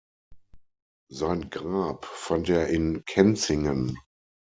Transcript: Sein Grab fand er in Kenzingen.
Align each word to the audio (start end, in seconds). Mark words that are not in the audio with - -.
Sein 1.11 1.51
Grab 1.51 2.05
fand 2.07 2.49
er 2.49 2.69
in 2.69 3.05
Kenzingen. 3.05 3.99